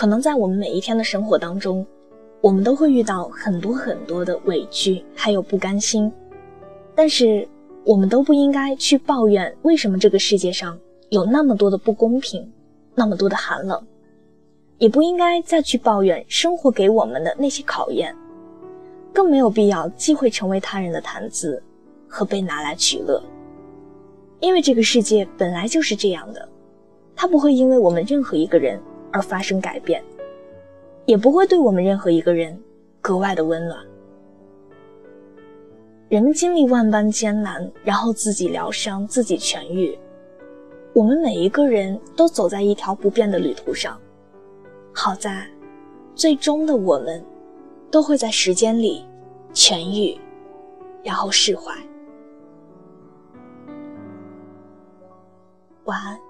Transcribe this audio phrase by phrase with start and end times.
[0.00, 1.86] 可能在我们每一天的生活当中，
[2.40, 6.10] 我们都会遇到很多很多的委屈，还有不甘心，
[6.94, 7.46] 但是
[7.84, 10.74] 我们都不应该去抱怨为什么这个世界上
[11.10, 12.50] 有那么多的不公平，
[12.94, 13.78] 那么多的寒冷，
[14.78, 18.10] 也不应该再去抱怨生活给我们的那些考验，
[19.12, 21.62] 更没有必要忌讳成为他人的谈资，
[22.08, 23.22] 和被拿来取乐，
[24.40, 26.48] 因为这个世界本来就是这样的，
[27.14, 28.80] 它不会因为我们任何一个人。
[29.12, 30.02] 而发生改变，
[31.06, 32.58] 也不会对我们任何一个人
[33.00, 33.78] 格外的温暖。
[36.08, 39.96] 人们经历万般艰难，然后自己疗伤，自己痊愈。
[40.92, 43.98] 我们每一个人都走在一条不变的旅途上。
[44.92, 45.46] 好在，
[46.16, 47.24] 最终的我们，
[47.92, 49.04] 都会在时间里
[49.54, 50.18] 痊愈，
[51.04, 51.72] 然后释怀。
[55.84, 56.29] 晚安。